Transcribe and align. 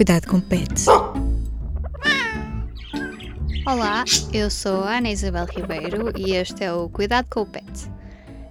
Cuidado 0.00 0.28
com 0.28 0.40
pets. 0.40 0.86
Olá, 3.66 4.02
eu 4.32 4.48
sou 4.48 4.82
a 4.82 4.96
Ana 4.96 5.10
Isabel 5.10 5.44
Ribeiro 5.44 6.10
e 6.16 6.32
este 6.32 6.64
é 6.64 6.72
o 6.72 6.88
Cuidado 6.88 7.26
com 7.28 7.42
o 7.42 7.46
Pet. 7.46 7.66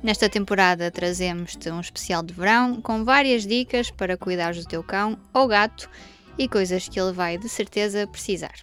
Nesta 0.04 0.30
temporada 0.30 0.92
trazemos-te 0.92 1.72
um 1.72 1.80
especial 1.82 2.22
de 2.22 2.36
verão 2.36 2.80
com 2.80 3.04
várias 3.04 3.48
dicas 3.48 3.90
para 3.90 4.16
cuidares 4.16 4.64
do 4.64 4.70
teu 4.70 4.84
cão 4.84 5.18
ou 5.34 5.48
gato 5.48 5.90
e 6.38 6.48
coisas 6.48 6.88
que 6.88 7.00
ele 7.00 7.14
vai 7.14 7.36
de 7.36 7.50
certeza 7.50 8.06
precisar. 8.06 8.54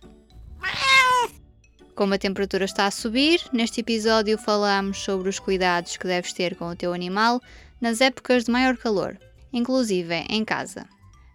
Como 1.96 2.14
a 2.14 2.18
temperatura 2.18 2.66
está 2.66 2.86
a 2.86 2.92
subir, 2.92 3.40
neste 3.52 3.80
episódio 3.80 4.38
falamos 4.38 4.98
sobre 4.98 5.28
os 5.28 5.40
cuidados 5.40 5.96
que 5.96 6.06
deves 6.06 6.32
ter 6.32 6.54
com 6.54 6.68
o 6.68 6.76
teu 6.76 6.92
animal 6.92 7.42
nas 7.80 8.00
épocas 8.00 8.44
de 8.44 8.52
maior 8.52 8.76
calor, 8.76 9.18
inclusive 9.52 10.24
em 10.28 10.44
casa. 10.44 10.86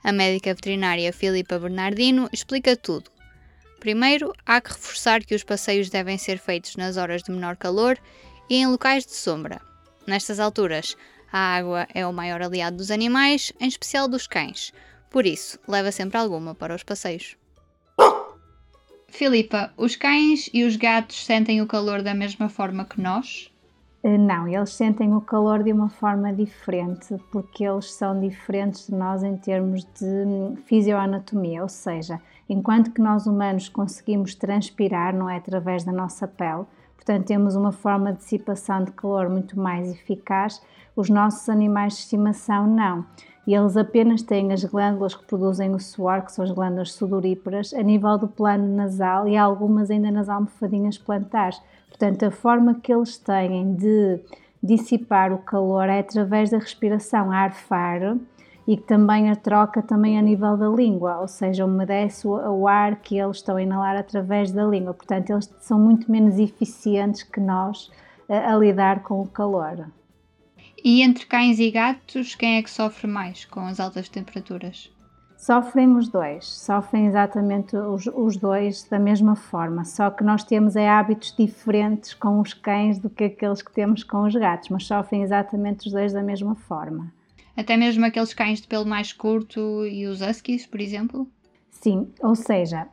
A 0.03 0.11
médica 0.11 0.53
veterinária 0.53 1.13
Filipa 1.13 1.59
Bernardino 1.59 2.29
explica 2.31 2.75
tudo. 2.75 3.11
Primeiro, 3.79 4.33
há 4.45 4.59
que 4.59 4.69
reforçar 4.69 5.23
que 5.23 5.35
os 5.35 5.43
passeios 5.43 5.89
devem 5.89 6.17
ser 6.17 6.37
feitos 6.37 6.75
nas 6.75 6.97
horas 6.97 7.23
de 7.23 7.31
menor 7.31 7.55
calor 7.55 7.97
e 8.49 8.55
em 8.55 8.67
locais 8.67 9.05
de 9.05 9.13
sombra. 9.13 9.61
Nestas 10.07 10.39
alturas, 10.39 10.95
a 11.31 11.55
água 11.55 11.87
é 11.93 12.05
o 12.05 12.13
maior 12.13 12.41
aliado 12.41 12.77
dos 12.77 12.91
animais, 12.91 13.53
em 13.59 13.67
especial 13.67 14.07
dos 14.07 14.27
cães, 14.27 14.73
por 15.11 15.25
isso, 15.25 15.59
leva 15.67 15.91
sempre 15.91 16.17
alguma 16.17 16.55
para 16.55 16.73
os 16.73 16.83
passeios. 16.83 17.35
Filipa, 19.09 19.73
os 19.75 19.97
cães 19.97 20.49
e 20.53 20.63
os 20.63 20.77
gatos 20.77 21.25
sentem 21.25 21.61
o 21.61 21.67
calor 21.67 22.01
da 22.01 22.13
mesma 22.13 22.47
forma 22.47 22.85
que 22.85 22.99
nós? 22.99 23.50
Eh, 24.03 24.17
não, 24.17 24.47
eles 24.47 24.73
sentem 24.73 25.13
o 25.13 25.21
calor 25.21 25.61
de 25.61 25.71
uma 25.71 25.87
forma 25.89 26.33
diferente, 26.33 27.15
porque 27.31 27.63
eles 27.63 27.91
são 27.93 28.19
diferentes 28.19 28.87
de 28.87 28.95
nós 28.95 29.23
em 29.23 29.37
termos 29.37 29.83
de 29.83 30.05
hum, 30.05 30.55
fisioanatomia, 30.65 31.61
ou 31.61 31.69
seja, 31.69 32.19
enquanto 32.49 32.91
que 32.91 33.01
nós 33.01 33.27
humanos 33.27 33.69
conseguimos 33.69 34.33
transpirar, 34.33 35.15
não 35.15 35.29
é 35.29 35.37
através 35.37 35.83
da 35.83 35.91
nossa 35.91 36.27
pele, 36.27 36.65
portanto 36.95 37.25
temos 37.27 37.55
uma 37.55 37.71
forma 37.71 38.11
de 38.11 38.19
dissipação 38.19 38.83
de 38.83 38.91
calor 38.91 39.29
muito 39.29 39.59
mais 39.59 39.87
eficaz, 39.91 40.59
os 40.95 41.07
nossos 41.09 41.47
animais 41.47 41.93
de 41.93 41.99
estimação 41.99 42.65
não. 42.65 43.05
E 43.47 43.55
eles 43.55 43.75
apenas 43.75 44.21
têm 44.21 44.53
as 44.53 44.63
glândulas 44.63 45.15
que 45.15 45.25
produzem 45.25 45.73
o 45.73 45.79
suor, 45.79 46.21
que 46.21 46.31
são 46.31 46.45
as 46.45 46.51
glândulas 46.51 46.93
sudoríparas, 46.93 47.73
a 47.73 47.81
nível 47.81 48.17
do 48.17 48.27
plano 48.27 48.67
nasal 48.75 49.27
e 49.27 49.35
algumas 49.35 49.89
ainda 49.89 50.11
nas 50.11 50.29
almofadinhas 50.29 50.97
plantares 50.97 51.59
Portanto, 52.01 52.25
a 52.25 52.31
forma 52.31 52.73
que 52.75 52.91
eles 52.91 53.17
têm 53.17 53.75
de 53.75 54.19
dissipar 54.63 55.31
o 55.31 55.37
calor 55.37 55.87
é 55.87 55.99
através 55.99 56.49
da 56.49 56.57
respiração 56.57 57.31
arfar 57.31 58.17
e 58.67 58.75
também 58.77 59.29
a 59.29 59.35
troca 59.35 59.83
também 59.83 60.17
a 60.17 60.21
nível 60.21 60.57
da 60.57 60.67
língua, 60.67 61.19
ou 61.19 61.27
seja, 61.27 61.63
umedece 61.63 62.27
o 62.27 62.67
ar 62.67 62.95
que 62.95 63.19
eles 63.19 63.37
estão 63.37 63.57
a 63.57 63.61
inalar 63.61 63.97
através 63.97 64.51
da 64.51 64.63
língua. 64.63 64.95
Portanto, 64.95 65.29
eles 65.29 65.53
são 65.59 65.79
muito 65.79 66.09
menos 66.11 66.39
eficientes 66.39 67.21
que 67.21 67.39
nós 67.39 67.91
a, 68.27 68.53
a 68.53 68.57
lidar 68.57 69.03
com 69.03 69.21
o 69.21 69.27
calor. 69.27 69.85
E 70.83 71.03
entre 71.03 71.27
cães 71.27 71.59
e 71.59 71.69
gatos, 71.69 72.33
quem 72.33 72.57
é 72.57 72.63
que 72.63 72.69
sofre 72.69 73.05
mais 73.05 73.45
com 73.45 73.59
as 73.61 73.79
altas 73.79 74.09
temperaturas? 74.09 74.91
Sofrem 75.37 75.95
os 75.95 76.07
dois, 76.07 76.45
sofrem 76.45 77.05
exatamente 77.05 77.75
os, 77.75 78.07
os, 78.07 78.37
dois 78.37 78.83
da 78.83 78.97
mesma 78.97 79.35
forma, 79.35 79.83
só 79.85 80.09
que 80.09 80.23
nós 80.23 80.43
temos 80.43 80.75
é, 80.75 80.89
hábitos 80.89 81.35
diferentes 81.37 82.15
com 82.15 82.39
os 82.39 82.53
cães 82.53 82.97
do 82.97 83.09
que 83.09 83.25
aqueles 83.25 83.61
que 83.61 83.71
temos 83.71 84.03
com 84.03 84.23
os 84.23 84.35
gatos, 84.35 84.69
mas 84.69 84.85
sofrem 84.85 85.21
exatamente 85.21 85.87
os 85.87 85.93
dois 85.93 86.13
da 86.13 86.23
mesma 86.23 86.55
forma. 86.55 87.13
Até 87.55 87.77
mesmo 87.77 88.05
aqueles 88.05 88.33
cães 88.33 88.61
de 88.61 88.67
pelo 88.67 88.85
mais 88.85 89.13
curto 89.13 89.85
e 89.85 90.07
os 90.07 90.21
huskies, 90.21 90.65
por 90.65 90.79
exemplo? 90.79 91.27
Sim, 91.69 92.07
ou 92.21 92.35
seja, 92.35 92.87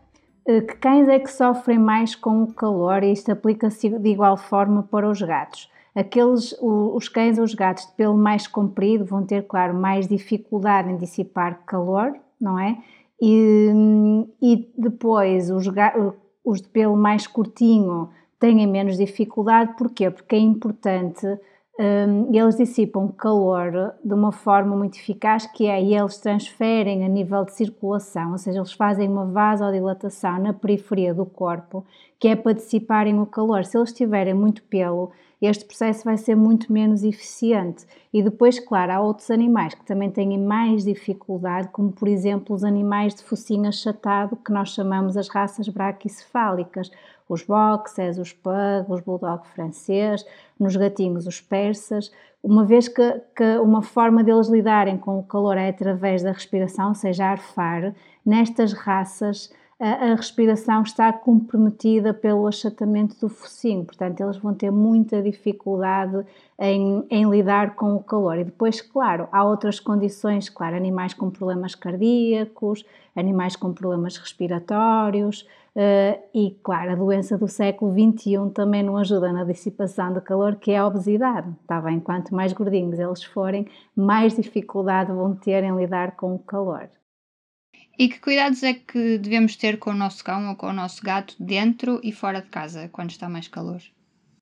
eh, 0.47 0.61
que 0.61 0.77
cães 0.77 1.09
é 1.09 1.19
que 1.19 1.31
sofrem 1.31 1.79
mais 1.79 2.15
com 2.15 2.43
o 2.43 2.53
calor 2.53 3.03
e 3.03 3.13
isto 3.13 3.33
aplica-se 3.33 3.89
de 3.89 4.09
igual 4.09 4.37
forma 4.37 4.83
para 4.83 5.09
os 5.09 5.21
gatos. 5.23 5.71
Aqueles, 5.99 6.57
os 6.63 7.09
cães 7.09 7.39
ou 7.39 7.45
os 7.45 7.55
gatos 7.55 7.87
de 7.87 7.93
pelo 7.95 8.17
mais 8.17 8.47
comprido 8.47 9.05
vão 9.05 9.27
ter, 9.27 9.45
claro, 9.49 9.75
mais 9.75 10.07
dificuldade 10.07 10.93
em 10.93 10.97
dissipar 10.97 11.65
calor, 11.67 12.15
não 12.41 12.57
é? 12.57 12.79
E, 13.21 13.69
e 14.41 14.73
depois 14.79 15.51
os, 15.51 15.67
os 16.45 16.61
de 16.63 16.69
pelo 16.69 16.97
mais 16.97 17.27
curtinho 17.27 18.11
têm 18.39 18.65
menos 18.65 18.97
dificuldade, 18.97 19.75
porquê? 19.77 20.09
Porque 20.09 20.37
é 20.37 20.39
importante, 20.39 21.27
um, 21.79 22.35
eles 22.35 22.57
dissipam 22.57 23.07
calor 23.09 23.95
de 24.05 24.13
uma 24.13 24.33
forma 24.33 24.77
muito 24.77 24.99
eficaz, 24.99 25.47
que 25.47 25.67
é 25.67 25.81
eles 25.81 26.19
transferem 26.19 27.05
a 27.05 27.09
nível 27.09 27.45
de 27.45 27.55
circulação, 27.55 28.33
ou 28.33 28.39
seja, 28.39 28.59
eles 28.59 28.73
fazem 28.73 29.09
uma 29.09 29.25
vasodilatação 29.27 30.41
na 30.41 30.53
periferia 30.53 31.15
do 31.15 31.25
corpo, 31.25 31.87
que 32.19 32.27
é 32.27 32.35
para 32.35 32.53
dissiparem 32.53 33.21
o 33.21 33.27
calor. 33.27 33.65
Se 33.65 33.79
eles 33.79 33.93
tiverem 33.93 34.35
muito 34.35 34.61
pelo, 34.65 35.13
este 35.41 35.65
processo 35.65 36.05
vai 36.05 36.17
ser 36.17 36.35
muito 36.35 36.73
menos 36.73 37.05
eficiente. 37.05 37.87
E 38.13 38.25
depois, 38.25 38.59
claro, 38.59 38.93
há 38.93 39.01
outros 39.01 39.31
animais 39.31 39.73
que 39.73 39.85
também 39.85 40.11
têm 40.11 40.37
mais 40.37 40.85
dificuldade, 40.85 41.69
como 41.69 41.93
por 41.93 42.09
exemplo 42.09 42.57
os 42.57 42.65
animais 42.65 43.15
de 43.15 43.23
focinho 43.23 43.69
achatado, 43.69 44.35
que 44.35 44.53
nós 44.53 44.71
chamamos 44.71 45.17
as 45.17 45.29
raças 45.29 45.69
braquicefálicas, 45.69 46.91
os 47.29 47.43
boxers, 47.43 48.19
os 48.19 48.33
pug, 48.33 48.87
os 48.89 49.01
bulldog 49.01 49.47
francês, 49.49 50.25
nos 50.59 50.77
gatinhos 50.77 51.27
os 51.27 51.41
persas, 51.41 52.11
uma 52.43 52.65
vez 52.65 52.89
que, 52.89 53.21
que, 53.35 53.59
uma 53.59 53.83
forma 53.83 54.23
deles 54.23 54.49
lidarem 54.49 54.97
com 54.97 55.19
o 55.19 55.23
calor 55.23 55.57
é 55.57 55.69
através 55.69 56.23
da 56.23 56.33
respiração, 56.33 56.89
ou 56.89 56.95
seja, 56.95 57.27
arfar, 57.27 57.95
nestas 58.25 58.73
raças 58.73 59.51
a, 59.81 60.15
respiração 60.15 60.83
está 60.83 61.13
comprometida 61.13 62.13
pelo 62.13 62.49
achatamento 62.49 63.17
do 63.21 63.29
focinho, 63.29 63.85
portanto, 63.85 64.21
eles 64.21 64.37
vão 64.37 64.53
ter 64.53 64.73
muita 64.73 65.23
dificuldade 65.23 66.27
em, 66.59 67.07
em, 67.09 67.31
lidar 67.31 67.77
com 67.77 67.95
o 67.95 68.03
calor. 68.03 68.39
E 68.39 68.45
depois, 68.45 68.81
claro, 68.81 69.29
há 69.31 69.45
outras 69.45 69.79
condições, 69.79 70.49
claro, 70.49 70.75
animais 70.75 71.15
com 71.15 71.31
problemas 71.31 71.77
cardíacos, 71.77 72.85
animais 73.15 73.55
com 73.55 73.73
problemas 73.73 74.17
respiratórios. 74.17 75.47
Uh, 75.79 76.19
e, 76.35 76.59
claro, 76.61 76.91
a 76.91 76.97
doença 76.97 77.39
do 77.39 77.47
século 77.47 77.93
XXI 77.93 78.51
também 78.53 78.83
não 78.83 78.97
ajuda 78.97 79.33
na 79.33 79.45
dissipação 79.45 80.13
do 80.13 80.21
calor, 80.21 80.57
que 80.57 80.73
é 80.73 80.79
a 80.79 80.85
obesidade. 80.85 81.55
Está 81.63 81.81
bem? 81.81 82.01
Quanto 82.01 82.35
mais 82.35 82.53
gordinhos 82.53 82.99
eles 82.99 83.23
forem, 83.23 83.65
mais 83.95 84.35
dificuldade 84.35 85.13
vão 85.13 85.37
ter 85.37 85.63
em 85.63 85.77
lidar 85.77 86.17
com 86.17 86.35
o 86.35 86.39
calor. 86.41 86.91
E 87.97 88.09
que 88.09 88.19
cuidados 88.19 88.65
é 88.65 88.75
que 88.75 89.19
devemos 89.19 89.55
ter 89.55 89.79
com 89.79 89.91
o 89.91 89.95
nosso 89.95 90.25
cão 90.25 90.49
ou 90.49 90.57
com 90.57 90.67
o 90.67 90.73
nosso 90.73 91.01
gato 91.01 91.37
dentro 91.39 92.01
e 92.03 92.11
fora 92.11 92.43
de 92.43 92.49
casa, 92.49 92.89
quando 92.89 93.11
está 93.11 93.29
mais 93.29 93.47
calor? 93.47 93.81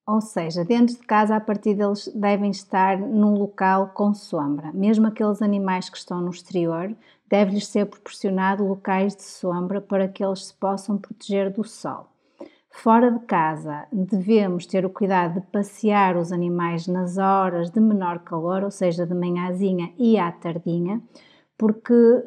Ou 0.09 0.23
seja, 0.23 0.65
dentro 0.65 0.95
de 0.95 1.05
casa, 1.05 1.37
a 1.37 1.41
partir 1.41 1.75
deles 1.75 2.11
devem 2.15 2.51
estar 2.51 2.97
num 2.97 3.35
local 3.35 3.89
com 3.89 4.15
sombra. 4.15 4.73
Mesmo 4.73 5.09
aqueles 5.09 5.43
animais 5.43 5.91
que 5.91 5.99
estão 5.99 6.23
no 6.23 6.31
exterior, 6.31 6.97
deve-lhes 7.29 7.67
ser 7.67 7.87
proporcionado 7.87 8.67
locais 8.67 9.15
de 9.15 9.23
sombra 9.23 9.81
para 9.81 10.09
que 10.09 10.25
eles 10.25 10.47
se 10.47 10.55
possam 10.55 10.99
proteger 10.99 11.53
do 11.53 11.65
sol. 11.65 12.09
Fora 12.71 13.11
de 13.11 13.21
casa, 13.21 13.87
devemos 13.91 14.67
ter 14.67 14.85
o 14.85 14.91
cuidado 14.91 15.41
de 15.41 15.47
passear 15.47 16.17
os 16.17 16.31
animais 16.31 16.87
nas 16.87 17.17
horas 17.17 17.71
de 17.71 17.81
menor 17.81 18.19
calor, 18.19 18.63
ou 18.63 18.71
seja, 18.71 19.07
de 19.07 19.15
manhãzinha 19.15 19.93
e 19.99 20.19
à 20.19 20.31
tardinha, 20.31 21.01
porque 21.57 22.23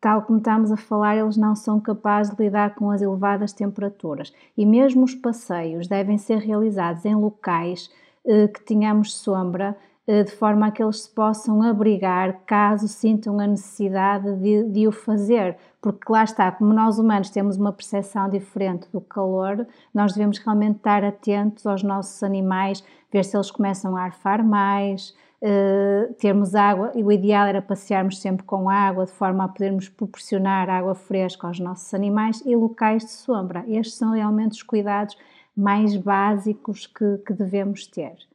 tal 0.00 0.22
como 0.22 0.38
estamos 0.38 0.70
a 0.70 0.76
falar, 0.76 1.16
eles 1.16 1.36
não 1.36 1.54
são 1.54 1.80
capazes 1.80 2.34
de 2.34 2.42
lidar 2.42 2.74
com 2.74 2.90
as 2.90 3.00
elevadas 3.00 3.52
temperaturas. 3.52 4.32
E 4.56 4.66
mesmo 4.66 5.04
os 5.04 5.14
passeios 5.14 5.88
devem 5.88 6.18
ser 6.18 6.38
realizados 6.38 7.04
em 7.04 7.14
locais 7.14 7.90
eh, 8.24 8.48
que 8.48 8.62
tenhamos 8.62 9.14
sombra, 9.14 9.76
de 10.24 10.30
forma 10.32 10.66
a 10.66 10.70
que 10.72 10.82
eles 10.82 11.02
se 11.02 11.10
possam 11.10 11.62
abrigar 11.62 12.40
caso 12.44 12.88
sintam 12.88 13.38
a 13.38 13.46
necessidade 13.46 14.34
de, 14.36 14.64
de, 14.64 14.88
o 14.88 14.92
fazer. 14.92 15.56
Porque 15.80 16.10
lá 16.12 16.24
está, 16.24 16.50
como 16.50 16.72
nós 16.72 16.98
humanos 16.98 17.30
temos 17.30 17.56
uma 17.56 17.72
percepção 17.72 18.28
diferente 18.28 18.88
do 18.92 19.00
calor, 19.00 19.66
nós 19.94 20.12
devemos 20.12 20.38
realmente 20.38 20.76
estar 20.76 21.04
atentos 21.04 21.64
aos 21.64 21.82
nossos 21.82 22.22
animais, 22.22 22.84
ver 23.12 23.24
se 23.24 23.36
eles 23.36 23.50
começam 23.50 23.96
a 23.96 24.02
arfar 24.02 24.44
mais 24.44 25.14
uh, 25.42 26.12
termos 26.14 26.54
água, 26.54 26.92
e 26.94 27.04
o 27.04 27.12
ideal 27.12 27.46
era 27.46 27.62
passearmos 27.62 28.20
sempre 28.20 28.44
com 28.44 28.68
água, 28.68 29.06
de 29.06 29.12
forma 29.12 29.44
a 29.44 29.48
podermos 29.48 29.88
proporcionar 29.88 30.68
água 30.68 30.94
fresca 30.94 31.46
aos 31.46 31.60
nossos 31.60 31.94
animais 31.94 32.42
e 32.44 32.56
locais 32.56 33.04
de 33.04 33.10
sombra. 33.12 33.64
Estes 33.68 33.94
são 33.94 34.12
realmente 34.12 34.52
os 34.52 34.62
cuidados 34.62 35.16
mais 35.56 35.96
básicos 35.96 36.86
que, 36.86 37.18
que 37.18 37.32
devemos 37.32 37.86
ter. 37.86 38.29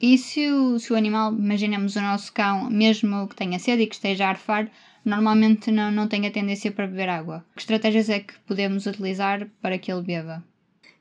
E 0.00 0.18
se 0.18 0.50
o, 0.50 0.78
se 0.78 0.92
o 0.92 0.96
animal, 0.96 1.32
imaginemos 1.32 1.96
o 1.96 2.00
nosso 2.00 2.32
cão, 2.32 2.68
mesmo 2.70 3.28
que 3.28 3.36
tenha 3.36 3.58
sede 3.58 3.82
e 3.82 3.86
que 3.86 3.94
esteja 3.94 4.26
a 4.26 4.30
arfar, 4.30 4.68
normalmente 5.04 5.70
não, 5.70 5.90
não 5.90 6.08
tem 6.08 6.26
a 6.26 6.30
tendência 6.30 6.72
para 6.72 6.86
beber 6.86 7.08
água? 7.08 7.44
Que 7.54 7.60
estratégias 7.60 8.08
é 8.08 8.20
que 8.20 8.34
podemos 8.40 8.86
utilizar 8.86 9.48
para 9.60 9.78
que 9.78 9.92
ele 9.92 10.02
beba? 10.02 10.42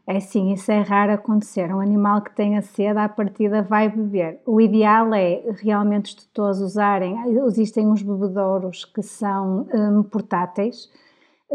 É 0.06 0.19
sim, 0.19 0.51
isso 0.51 0.69
é 0.69 0.81
raro 0.81 1.13
acontecer. 1.13 1.74
Um 1.74 1.80
animal 1.80 2.22
que 2.22 2.36
tenha 2.36 2.62
sede, 2.62 3.00
à 3.00 3.07
partida 3.07 3.62
vai 3.62 3.90
beber. 3.90 4.40
O 4.45 4.60
ideal 4.60 5.13
é 5.13 5.42
realmente 5.62 6.07
os 6.07 6.13
tutores 6.25 6.60
usarem. 6.60 7.16
Existem 7.48 7.88
uns 7.88 8.01
bebedouros 8.01 8.84
que 8.84 9.01
são 9.01 9.66
um, 9.74 10.04
portáteis. 10.04 10.92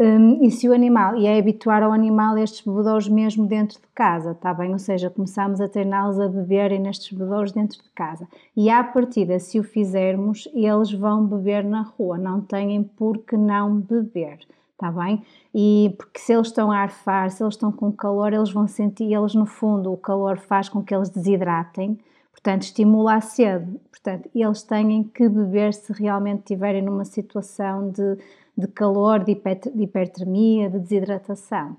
Um, 0.01 0.41
e 0.45 0.49
se 0.49 0.69
o 0.69 0.73
animal, 0.73 1.17
e 1.17 1.25
é 1.27 1.37
habituar 1.37 1.83
ao 1.83 1.91
animal 1.91 2.37
estes 2.37 2.65
bebedouros 2.65 3.09
mesmo 3.09 3.45
dentro 3.45 3.81
de 3.81 3.87
casa, 3.93 4.31
está 4.31 4.53
bem? 4.53 4.71
Ou 4.71 4.79
seja, 4.79 5.09
começamos 5.09 5.59
a 5.59 5.67
treiná-los 5.67 6.17
a 6.21 6.29
beberem 6.29 6.79
nestes 6.79 7.11
bebedouros 7.11 7.51
dentro 7.51 7.83
de 7.83 7.89
casa. 7.89 8.25
E 8.55 8.69
à 8.69 8.81
partida, 8.81 9.37
se 9.39 9.59
o 9.59 9.63
fizermos, 9.63 10.47
eles 10.53 10.93
vão 10.93 11.25
beber 11.25 11.65
na 11.65 11.81
rua, 11.81 12.17
não 12.17 12.39
têm 12.39 12.81
por 12.81 13.17
que 13.17 13.35
não 13.35 13.75
beber 13.75 14.39
está 14.79 14.89
bem? 14.89 15.21
E 15.53 15.93
porque 15.97 16.19
se 16.19 16.33
eles 16.33 16.47
estão 16.47 16.71
a 16.71 16.77
arfar, 16.77 17.29
se 17.29 17.43
eles 17.43 17.55
estão 17.55 17.69
com 17.69 17.91
calor, 17.91 18.31
eles 18.31 18.49
vão 18.49 18.65
sentir, 18.65 19.13
eles 19.13 19.35
no 19.35 19.45
fundo, 19.45 19.91
o 19.91 19.97
calor 19.97 20.37
faz 20.37 20.69
com 20.69 20.81
que 20.81 20.95
eles 20.95 21.09
desidratem, 21.09 21.99
portanto, 22.31 22.61
estimula 22.61 23.15
a 23.15 23.21
sede. 23.21 23.69
Portanto, 23.91 24.29
eles 24.33 24.63
têm 24.63 25.03
que 25.03 25.27
beber 25.27 25.73
se 25.73 25.91
realmente 25.91 26.39
estiverem 26.39 26.81
numa 26.81 27.03
situação 27.03 27.89
de, 27.89 28.17
de 28.59 28.67
calor, 28.67 29.23
de, 29.23 29.31
hiper, 29.31 29.59
de 29.73 29.83
hipertermia, 29.83 30.69
de 30.69 30.79
desidratação. 30.79 31.77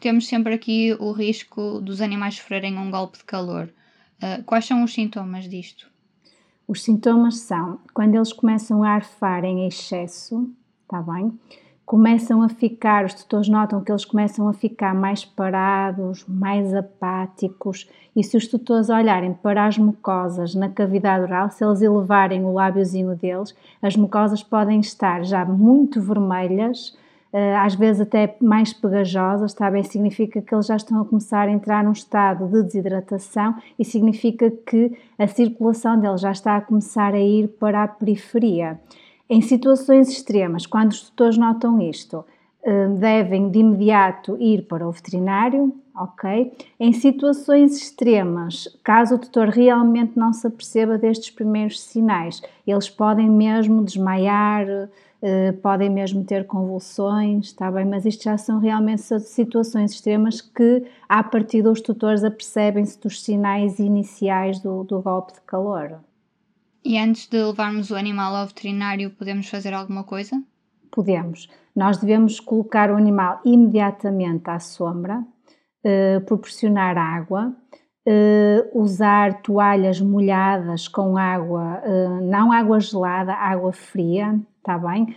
Temos 0.00 0.26
sempre 0.26 0.54
aqui 0.54 0.96
o 0.98 1.12
risco 1.12 1.80
dos 1.80 2.00
animais 2.00 2.36
sofrerem 2.36 2.78
um 2.78 2.90
golpe 2.90 3.18
de 3.18 3.24
calor. 3.24 3.72
Uh, 4.22 4.42
quais 4.44 4.64
são 4.64 4.82
os 4.82 4.92
sintomas 4.92 5.48
disto? 5.48 5.90
Os 6.66 6.82
sintomas 6.82 7.40
são 7.40 7.78
quando 7.92 8.14
eles 8.14 8.32
começam 8.32 8.82
a 8.82 8.90
arfar 8.90 9.44
em 9.44 9.66
excesso, 9.66 10.50
está 10.82 11.02
bem? 11.02 11.38
Começam 11.86 12.40
a 12.42 12.48
ficar, 12.48 13.04
os 13.04 13.14
tutores 13.14 13.48
notam 13.48 13.82
que 13.82 13.92
eles 13.92 14.04
começam 14.04 14.48
a 14.48 14.52
ficar 14.52 14.94
mais 14.94 15.24
parados, 15.24 16.24
mais 16.26 16.72
apáticos, 16.74 17.88
e 18.16 18.22
se 18.22 18.36
os 18.36 18.46
tutores 18.46 18.88
olharem 18.88 19.34
para 19.34 19.66
as 19.66 19.76
mucosas 19.76 20.54
na 20.54 20.68
cavidade 20.68 21.24
oral, 21.24 21.50
se 21.50 21.64
eles 21.64 21.82
elevarem 21.82 22.44
o 22.44 22.52
lábiozinho 22.52 23.14
deles, 23.16 23.54
as 23.82 23.96
mucosas 23.96 24.42
podem 24.42 24.80
estar 24.80 25.24
já 25.24 25.44
muito 25.44 26.00
vermelhas, 26.00 26.96
eh, 27.32 27.56
às 27.56 27.74
vezes 27.74 28.00
até 28.00 28.36
mais 28.40 28.72
pegajosas, 28.72 29.50
está 29.50 29.70
bem? 29.70 29.82
Significa 29.82 30.40
que 30.40 30.54
eles 30.54 30.66
já 30.66 30.76
estão 30.76 31.02
a 31.02 31.04
começar 31.04 31.48
a 31.48 31.50
entrar 31.50 31.82
num 31.82 31.92
estado 31.92 32.46
de 32.46 32.62
desidratação 32.62 33.56
e 33.76 33.84
significa 33.84 34.50
que 34.50 34.96
a 35.18 35.26
circulação 35.26 35.98
deles 35.98 36.20
já 36.20 36.30
está 36.30 36.56
a 36.56 36.60
começar 36.60 37.12
a 37.12 37.18
ir 37.18 37.48
para 37.48 37.82
a 37.82 37.88
periferia. 37.88 38.80
Em 39.34 39.40
situações 39.40 40.10
extremas, 40.10 40.64
quando 40.64 40.92
os 40.92 41.00
tutores 41.00 41.36
notam 41.36 41.80
isto, 41.80 42.24
eh, 42.62 42.86
devem 42.86 43.50
de 43.50 43.58
imediato 43.58 44.36
ir 44.40 44.62
para 44.68 44.86
o 44.86 44.92
veterinário, 44.92 45.74
ok? 45.92 46.52
Em 46.78 46.92
situações 46.92 47.76
extremas, 47.76 48.68
caso 48.84 49.16
o 49.16 49.18
tutor 49.18 49.48
realmente 49.48 50.16
não 50.16 50.32
se 50.32 50.46
aperceba 50.46 50.96
destes 50.96 51.30
primeiros 51.30 51.80
sinais, 51.80 52.42
eles 52.64 52.88
podem 52.88 53.28
mesmo 53.28 53.82
desmaiar, 53.82 54.68
eh, 55.20 55.50
podem 55.60 55.90
mesmo 55.90 56.22
ter 56.22 56.46
convulsões, 56.46 57.46
está 57.46 57.68
bem? 57.72 57.84
Mas 57.84 58.06
isto 58.06 58.22
já 58.22 58.38
são 58.38 58.60
realmente 58.60 59.02
situações 59.18 59.90
extremas 59.90 60.40
que, 60.40 60.84
a 61.08 61.24
partir 61.24 61.60
dos 61.60 61.80
tutores, 61.80 62.22
apercebem-se 62.22 63.00
dos 63.00 63.20
sinais 63.20 63.80
iniciais 63.80 64.60
do, 64.60 64.84
do 64.84 65.02
golpe 65.02 65.32
de 65.32 65.40
calor. 65.40 65.98
E 66.84 66.98
antes 66.98 67.26
de 67.26 67.42
levarmos 67.42 67.90
o 67.90 67.96
animal 67.96 68.36
ao 68.36 68.46
veterinário, 68.46 69.10
podemos 69.10 69.48
fazer 69.48 69.72
alguma 69.72 70.04
coisa? 70.04 70.42
Podemos. 70.90 71.48
Nós 71.74 71.96
devemos 71.96 72.38
colocar 72.38 72.90
o 72.90 72.96
animal 72.96 73.40
imediatamente 73.42 74.50
à 74.50 74.60
sombra, 74.60 75.24
eh, 75.82 76.20
proporcionar 76.20 76.98
água, 76.98 77.56
eh, 78.06 78.68
usar 78.74 79.40
toalhas 79.40 79.98
molhadas 79.98 80.86
com 80.86 81.16
água, 81.16 81.80
eh, 81.84 82.20
não 82.20 82.52
água 82.52 82.78
gelada, 82.78 83.32
água 83.32 83.72
fria, 83.72 84.38
está 84.58 84.76
bem? 84.76 85.16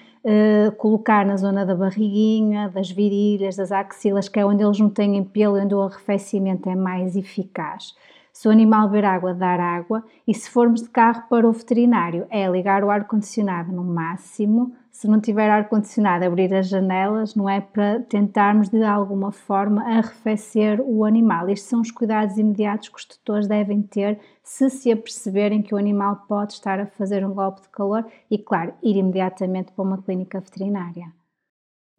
colocar 0.78 1.26
na 1.26 1.38
zona 1.38 1.66
da 1.66 1.74
barriguinha, 1.74 2.68
das 2.68 2.92
virilhas, 2.92 3.56
das 3.56 3.72
axilas, 3.72 4.28
que 4.28 4.38
é 4.38 4.46
onde 4.46 4.62
eles 4.62 4.78
não 4.78 4.90
têm 4.90 5.24
pelo, 5.24 5.58
onde 5.58 5.74
o 5.74 5.82
arrefecimento 5.82 6.70
é 6.70 6.76
mais 6.76 7.16
eficaz. 7.16 7.96
Se 8.38 8.48
o 8.48 8.52
animal 8.52 8.88
beber 8.88 9.04
água, 9.06 9.34
dar 9.34 9.60
água. 9.60 10.04
E 10.28 10.32
se 10.32 10.48
formos 10.48 10.84
de 10.84 10.90
carro 10.90 11.24
para 11.28 11.50
o 11.50 11.52
veterinário, 11.52 12.28
é 12.30 12.48
ligar 12.48 12.84
o 12.84 12.92
ar-condicionado 12.92 13.72
no 13.72 13.84
máximo. 13.84 14.76
Se 14.92 15.08
não 15.08 15.20
tiver 15.20 15.50
ar-condicionado, 15.50 16.24
abrir 16.24 16.54
as 16.54 16.70
janelas, 16.70 17.34
não 17.34 17.50
é 17.50 17.60
para 17.60 18.00
tentarmos 18.02 18.70
de 18.70 18.84
alguma 18.84 19.32
forma 19.32 19.82
arrefecer 19.82 20.80
o 20.86 21.04
animal. 21.04 21.50
Estes 21.50 21.68
são 21.68 21.82
os 21.82 21.90
cuidados 21.90 22.38
imediatos 22.38 22.90
que 22.90 22.98
os 22.98 23.06
tutores 23.06 23.48
devem 23.48 23.82
ter 23.82 24.20
se 24.44 24.70
se 24.70 24.92
aperceberem 24.92 25.64
que 25.64 25.74
o 25.74 25.78
animal 25.78 26.18
pode 26.28 26.54
estar 26.54 26.80
a 26.80 26.86
fazer 26.86 27.26
um 27.26 27.34
golpe 27.34 27.64
de 27.64 27.70
calor 27.70 28.06
e, 28.30 28.38
claro, 28.38 28.72
ir 28.84 28.98
imediatamente 28.98 29.72
para 29.72 29.84
uma 29.84 29.98
clínica 29.98 30.40
veterinária. 30.40 31.12